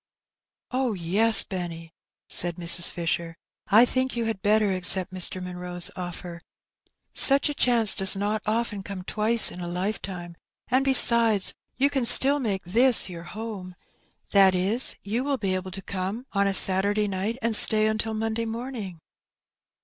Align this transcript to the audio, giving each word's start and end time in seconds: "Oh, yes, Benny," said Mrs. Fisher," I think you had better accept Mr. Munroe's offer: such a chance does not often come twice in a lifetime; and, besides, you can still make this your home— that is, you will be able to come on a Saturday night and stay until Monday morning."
"Oh, 0.71 0.93
yes, 0.93 1.43
Benny," 1.43 1.93
said 2.27 2.55
Mrs. 2.55 2.89
Fisher," 2.89 3.37
I 3.67 3.85
think 3.85 4.15
you 4.15 4.25
had 4.25 4.41
better 4.41 4.73
accept 4.73 5.13
Mr. 5.13 5.39
Munroe's 5.39 5.91
offer: 5.95 6.41
such 7.13 7.49
a 7.49 7.53
chance 7.53 7.93
does 7.93 8.15
not 8.15 8.41
often 8.47 8.81
come 8.81 9.03
twice 9.03 9.51
in 9.51 9.61
a 9.61 9.67
lifetime; 9.67 10.37
and, 10.69 10.83
besides, 10.83 11.53
you 11.77 11.91
can 11.91 12.05
still 12.05 12.39
make 12.39 12.63
this 12.63 13.09
your 13.09 13.25
home— 13.25 13.75
that 14.31 14.55
is, 14.55 14.95
you 15.03 15.23
will 15.23 15.37
be 15.37 15.53
able 15.53 15.69
to 15.69 15.83
come 15.83 16.25
on 16.33 16.47
a 16.47 16.53
Saturday 16.55 17.07
night 17.07 17.37
and 17.43 17.55
stay 17.55 17.85
until 17.85 18.15
Monday 18.15 18.45
morning." 18.45 19.01